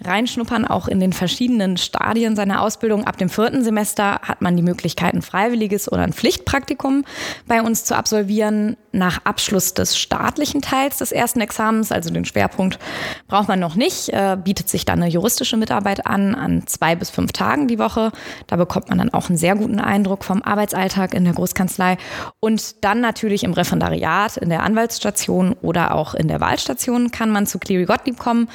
reinschnuppern, 0.04 0.64
auch 0.64 0.88
in 0.88 1.00
den 1.00 1.12
verschiedenen 1.12 1.76
Stadien 1.76 2.36
seiner 2.36 2.62
Ausbildung. 2.62 3.08
Ab 3.08 3.18
dem 3.18 3.30
vierten 3.30 3.64
Semester 3.64 4.20
hat 4.22 4.44
man 4.44 4.56
die 4.56 4.62
Möglichkeit, 4.62 5.16
ein 5.16 5.24
freiwilliges 5.24 5.92
oder 5.92 6.04
ein 6.04 6.14
Pflichtpraktikum 6.14 7.04
bei 7.48 7.64
uns 7.64 7.84
zu 7.84 7.98
absolvieren. 7.98 8.78
Nach 8.92 9.26
Abschluss 9.26 9.74
des 9.74 9.98
staatlichen 9.98 10.62
Teils 10.62 11.00
des 11.00 11.12
ersten 11.12 11.42
Examens, 11.42 11.92
also 11.92 12.14
den 12.14 12.26
Schwerpunkt, 12.26 12.78
braucht 13.28 13.48
man 13.48 13.60
noch 13.60 13.76
nicht, 13.76 14.10
äh, 14.10 14.38
bietet 14.42 14.70
sich 14.70 14.86
dann 14.86 15.02
eine 15.02 15.12
juristische 15.12 15.58
Mitarbeit 15.58 16.06
an, 16.06 16.36
an 16.36 16.68
zwei 16.68 16.96
bis 16.96 17.10
fünf 17.10 17.32
Tagen 17.32 17.68
die 17.68 17.80
Woche. 17.80 18.12
Da 18.46 18.56
bekommt 18.56 18.90
man 18.90 19.00
dann 19.00 19.12
auch 19.14 19.30
einen 19.30 19.38
sehr 19.38 19.56
guten 19.56 19.80
Eindruck 19.80 20.24
vom 20.24 20.44
Arbeitsalltag 20.44 21.16
in 21.16 21.26
der 21.26 21.34
Großkanzlei 21.34 21.98
und 22.40 22.86
dann 22.86 23.02
natürlich 23.02 23.44
im 23.44 23.54
Referendariat, 23.54 24.38
in 24.38 24.50
der 24.50 24.62
Anwaltsstation 24.62 25.56
oder 25.64 25.96
auch 25.96 26.14
in 26.14 26.28
der 26.28 26.40
Wahlstation 26.40 27.12
kann 27.16 27.32
man 27.32 27.48
zu 27.48 27.60
Cleary 27.60 27.86
Gottlieb 27.86 28.20
kommen. 28.20 28.50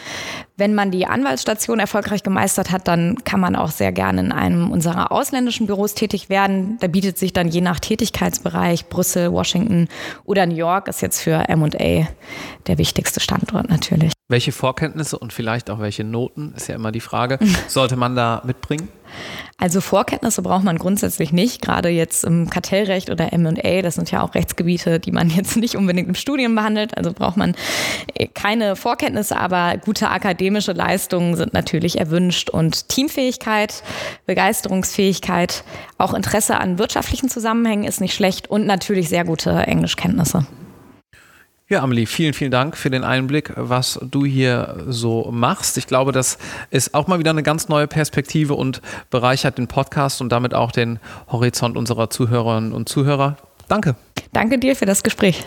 Wenn 0.57 0.75
man 0.75 0.91
die 0.91 1.07
Anwaltsstation 1.07 1.79
erfolgreich 1.79 2.23
gemeistert 2.23 2.71
hat, 2.71 2.87
dann 2.89 3.17
kann 3.25 3.41
man 3.41 3.57
auch 3.57 3.71
sehr 3.71 3.91
gerne 3.91 4.21
in 4.21 4.33
einem 4.33 4.71
unserer 4.71 5.11
ausländischen 5.11 5.67
Büros 5.67 5.95
tätig 5.95 6.29
werden. 6.29 6.77
Da 6.81 6.87
bietet 6.87 7.17
sich 7.17 7.33
dann 7.33 7.49
je 7.49 7.63
nach 7.63 7.81
Tätigkeitsbereich 7.81 8.87
Brüssel, 8.87 9.33
Washington 9.33 9.89
oder 10.25 10.45
New 10.45 10.57
York 10.57 10.89
ist 10.89 11.01
jetzt 11.01 11.21
für 11.23 11.49
M&A 11.49 12.07
der 12.67 12.79
wichtigste 12.79 13.21
Standort 13.21 13.71
natürlich. 13.71 14.13
Welche 14.31 14.53
Vorkenntnisse 14.53 15.19
und 15.19 15.33
vielleicht 15.33 15.71
auch 15.71 15.81
welche 15.81 16.05
Noten, 16.05 16.55
ist 16.57 16.69
ja 16.69 16.77
immer 16.77 16.93
die 16.93 17.01
Frage, 17.01 17.41
sollte 17.67 17.97
man 17.97 18.15
da 18.15 18.43
mitbringen? 18.45 18.89
Also 19.59 19.81
Vorkenntnisse 19.81 20.41
braucht 20.41 20.63
man 20.63 20.79
grundsätzlich 20.79 21.33
nicht, 21.33 21.61
gerade 21.61 21.89
jetzt 21.89 22.23
im 22.23 22.49
Kartellrecht 22.49 23.11
oder 23.11 23.33
M&A, 23.33 23.83
das 23.83 23.97
sind 23.97 24.09
ja 24.13 24.23
auch 24.23 24.37
Rechtsgebiete, 24.37 25.01
die 25.01 25.11
man 25.11 25.31
jetzt 25.37 25.57
nicht 25.57 25.75
unbedingt 25.75 26.07
im 26.07 26.15
Studium 26.15 26.55
behandelt, 26.55 26.97
also 26.97 27.13
braucht 27.13 27.37
man 27.37 27.57
äh, 28.15 28.29
keine 28.29 28.77
Vorkenntnisse, 28.77 29.37
aber 29.37 29.79
gute 29.79 30.09
akademische 30.11 30.75
Leistungen 30.75 31.35
sind 31.35 31.53
natürlich 31.53 31.99
erwünscht 31.99 32.51
und 32.51 32.89
Teamfähigkeit, 32.89 33.83
Begeisterungsfähigkeit, 34.27 35.65
auch 35.99 36.15
Interesse 36.15 36.57
an 36.61 36.79
wirtschaftlichen 36.79 37.29
Zusammenhängen 37.29 37.83
ist 37.83 38.01
nicht 38.01 38.15
schlecht 38.15 38.49
und 38.49 38.65
natürlich 38.65 39.09
sehr 39.09 39.25
gute 39.25 39.51
Englischkenntnisse. 39.51 40.47
Ja, 41.71 41.85
Amelie, 41.85 42.07
vielen, 42.07 42.35
vielen 42.35 42.51
Dank 42.51 42.77
für 42.77 42.91
den 42.91 43.05
Einblick, 43.05 43.53
was 43.55 44.01
du 44.03 44.25
hier 44.25 44.87
so 44.89 45.31
machst. 45.31 45.79
Ich 45.79 45.87
glaube, 45.87 46.11
das 46.11 46.37
ist 46.71 46.95
auch 46.95 47.07
mal 47.07 47.21
wieder 47.21 47.31
eine 47.31 47.45
ganz 47.45 47.69
neue 47.69 47.87
Perspektive 47.87 48.55
und 48.55 48.83
bereichert 49.09 49.57
den 49.57 49.69
Podcast 49.69 50.21
und 50.21 50.33
damit 50.33 50.53
auch 50.53 50.73
den 50.73 50.99
Horizont 51.29 51.77
unserer 51.77 52.11
Zuhörerinnen 52.11 52.73
und 52.73 52.89
Zuhörer. 52.89 53.37
Danke. 53.69 53.95
Danke 54.33 54.59
dir 54.59 54.75
für 54.75 54.85
das 54.85 55.05
Gespräch. 55.05 55.45